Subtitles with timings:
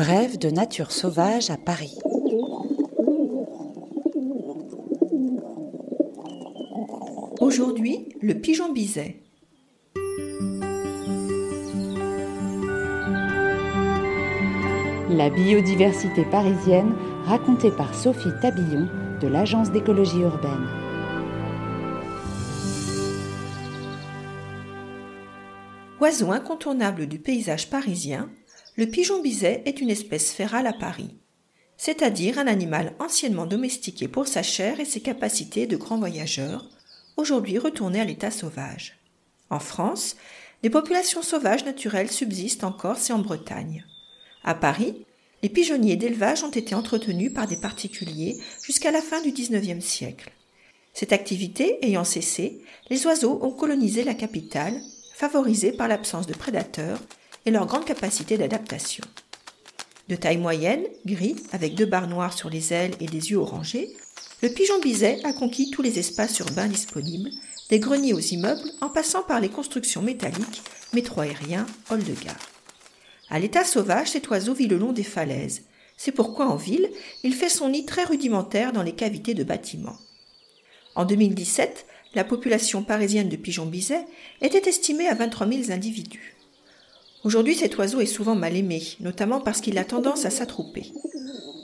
[0.00, 1.98] Brève de nature sauvage à Paris.
[7.38, 9.20] Aujourd'hui, le pigeon biset.
[15.10, 16.94] La biodiversité parisienne
[17.26, 18.88] racontée par Sophie Tabillon
[19.20, 20.66] de l'Agence d'écologie urbaine.
[26.00, 28.30] Oiseau incontournable du paysage parisien,
[28.76, 31.10] le pigeon biset est une espèce férale à Paris,
[31.76, 36.68] c'est-à-dire un animal anciennement domestiqué pour sa chair et ses capacités de grand voyageur,
[37.16, 38.98] aujourd'hui retourné à l'état sauvage.
[39.50, 40.16] En France,
[40.62, 43.84] des populations sauvages naturelles subsistent en Corse et en Bretagne.
[44.44, 45.04] À Paris,
[45.42, 50.32] les pigeonniers d'élevage ont été entretenus par des particuliers jusqu'à la fin du XIXe siècle.
[50.92, 54.80] Cette activité ayant cessé, les oiseaux ont colonisé la capitale,
[55.14, 57.00] favorisés par l'absence de prédateurs
[57.46, 59.04] et leur grande capacité d'adaptation.
[60.08, 63.90] De taille moyenne, gris, avec deux barres noires sur les ailes et des yeux orangés,
[64.42, 67.30] le pigeon biset a conquis tous les espaces urbains disponibles,
[67.68, 72.50] des greniers aux immeubles en passant par les constructions métalliques, métro aériens, halls de gare.
[73.28, 75.62] À l'état sauvage, cet oiseau vit le long des falaises.
[75.96, 76.90] C'est pourquoi en ville,
[77.22, 79.98] il fait son nid très rudimentaire dans les cavités de bâtiments.
[80.96, 84.04] En 2017, la population parisienne de pigeons biset
[84.40, 86.39] était estimée à 23 000 individus.
[87.22, 90.92] Aujourd'hui, cet oiseau est souvent mal aimé, notamment parce qu'il a tendance à s'attrouper.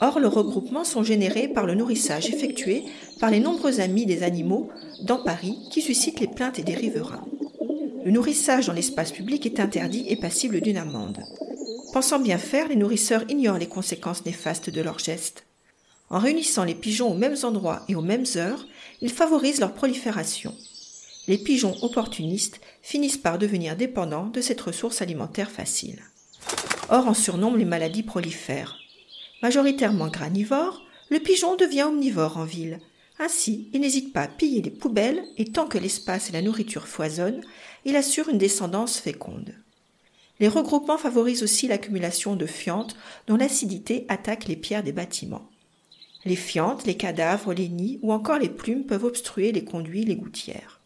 [0.00, 2.84] Or, le regroupement sont générés par le nourrissage effectué
[3.20, 4.70] par les nombreux amis des animaux
[5.02, 7.24] dans Paris qui suscitent les plaintes des riverains.
[8.04, 11.22] Le nourrissage dans l'espace public est interdit et passible d'une amende.
[11.92, 15.44] Pensant bien faire, les nourrisseurs ignorent les conséquences néfastes de leurs gestes.
[16.08, 18.66] En réunissant les pigeons aux mêmes endroits et aux mêmes heures,
[19.02, 20.54] ils favorisent leur prolifération
[21.28, 26.02] les pigeons opportunistes finissent par devenir dépendants de cette ressource alimentaire facile.
[26.88, 28.76] Or, en surnombre, les maladies prolifèrent.
[29.42, 32.80] Majoritairement granivore, le pigeon devient omnivore en ville.
[33.18, 36.88] Ainsi, il n'hésite pas à piller les poubelles et tant que l'espace et la nourriture
[36.88, 37.42] foisonnent,
[37.84, 39.54] il assure une descendance féconde.
[40.40, 42.96] Les regroupements favorisent aussi l'accumulation de fientes
[43.28, 45.48] dont l'acidité attaque les pierres des bâtiments.
[46.24, 50.16] Les fientes, les cadavres, les nids ou encore les plumes peuvent obstruer les conduits, les
[50.16, 50.81] gouttières.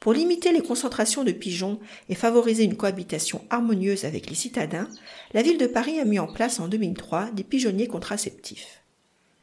[0.00, 1.78] Pour limiter les concentrations de pigeons
[2.08, 4.88] et favoriser une cohabitation harmonieuse avec les citadins,
[5.34, 8.80] la ville de Paris a mis en place en 2003 des pigeonniers contraceptifs.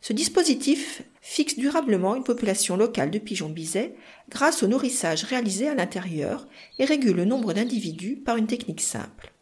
[0.02, 3.94] Ce dispositif fixe durablement une population locale de pigeons bisets
[4.30, 6.48] grâce au nourrissage réalisé à l'intérieur
[6.80, 9.34] et régule le nombre d'individus par une technique simple.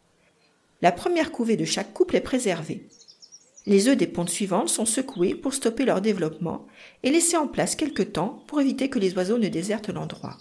[0.82, 2.88] La première couvée de chaque couple est préservée.
[3.64, 6.66] Les œufs des pontes suivantes sont secoués pour stopper leur développement
[7.02, 10.36] et laissés en place quelque temps pour éviter que les oiseaux ne désertent l'endroit.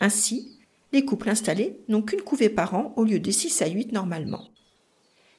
[0.00, 0.56] Ainsi,
[0.92, 4.48] les couples installés n'ont qu'une couvée par an au lieu de 6 à 8 normalement.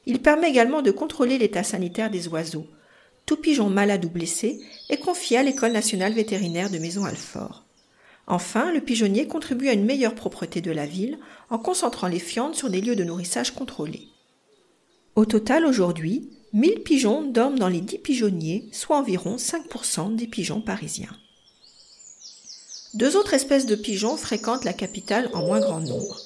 [0.06, 2.68] Il permet également de contrôler l'état sanitaire des oiseaux.
[3.25, 4.59] Tout pigeon malade ou blessé
[4.90, 7.66] est confié à l'École nationale vétérinaire de Maison-Alfort.
[8.25, 11.18] Enfin, le pigeonnier contribue à une meilleure propreté de la ville
[11.50, 14.07] en concentrant les fientes sur des lieux de nourrissage contrôlés.
[15.16, 20.62] Au total, aujourd'hui, 1000 pigeons dorment dans les 10 pigeonniers, soit environ 5% des pigeons
[20.62, 21.16] parisiens.
[22.94, 26.22] Deux autres espèces de pigeons fréquentent la capitale en moins grand nombre.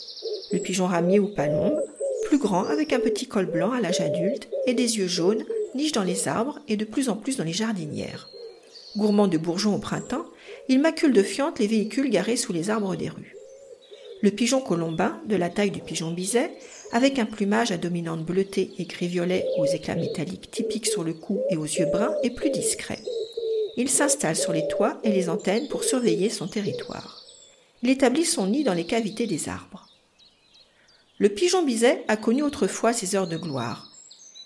[0.51, 1.81] Le pigeon ramier ou palombe,
[2.25, 5.91] plus grand avec un petit col blanc à l'âge adulte et des yeux jaunes, niche
[5.91, 8.29] dans les arbres et de plus en plus dans les jardinières.
[8.95, 10.25] Gourmand de bourgeons au printemps,
[10.69, 13.35] il macule de fientes les véhicules garés sous les arbres des rues.
[14.21, 16.51] Le pigeon colombin, de la taille du pigeon biset,
[16.91, 21.39] avec un plumage à dominante bleutée et gris-violet aux éclats métalliques typiques sur le cou
[21.49, 22.99] et aux yeux bruns, est plus discret.
[23.77, 27.23] Il s'installe sur les toits et les antennes pour surveiller son territoire.
[27.83, 29.87] Il établit son nid dans les cavités des arbres.
[31.17, 33.91] Le pigeon biset a connu autrefois ses heures de gloire.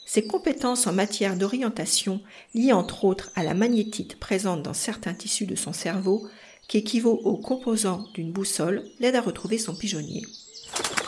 [0.05, 2.21] Ses compétences en matière d'orientation,
[2.53, 6.27] liées entre autres à la magnétite présente dans certains tissus de son cerveau,
[6.67, 10.23] qui équivaut aux composants d'une boussole, l'aident à retrouver son pigeonnier.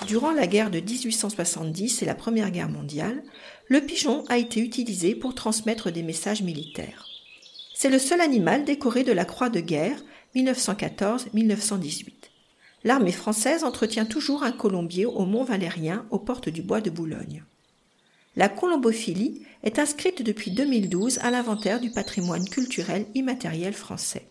[0.08, 3.24] Durant la guerre de 1870 et la Première Guerre mondiale,
[3.68, 7.07] le pigeon a été utilisé pour transmettre des messages militaires.
[7.80, 10.04] C'est le seul animal décoré de la Croix de guerre
[10.36, 12.08] 1914-1918.
[12.84, 17.44] L'armée française entretient toujours un colombier au Mont Valérien aux portes du bois de Boulogne.
[18.36, 24.26] La colombophilie est inscrite depuis 2012 à l'inventaire du patrimoine culturel immatériel français.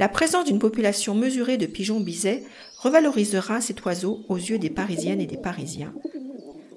[0.00, 2.42] La présence d'une population mesurée de pigeons bisets
[2.78, 5.94] revalorisera cet oiseau aux yeux des Parisiennes et des Parisiens,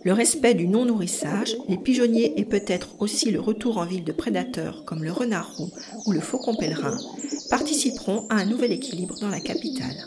[0.04, 4.86] le respect du non-nourrissage, les pigeonniers et peut-être aussi le retour en ville de prédateurs
[4.86, 5.72] comme le renard roux
[6.06, 6.98] ou le faucon pèlerin
[7.50, 10.06] participeront à un nouvel équilibre dans la capitale.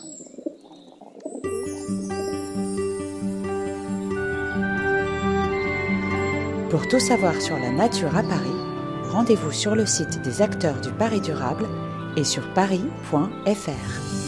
[6.70, 8.48] Pour tout savoir sur la nature à Paris,
[9.10, 11.68] rendez-vous sur le site des acteurs du Paris durable
[12.16, 14.21] et sur paris.fr.